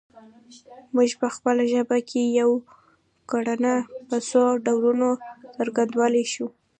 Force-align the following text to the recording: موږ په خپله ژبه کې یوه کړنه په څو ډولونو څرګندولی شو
موږ 0.95 1.09
په 1.21 1.27
خپله 1.35 1.63
ژبه 1.73 1.97
کې 2.09 2.21
یوه 2.39 2.57
کړنه 3.31 3.73
په 4.07 4.17
څو 4.29 4.41
ډولونو 4.65 5.09
څرګندولی 5.55 6.25
شو 6.33 6.47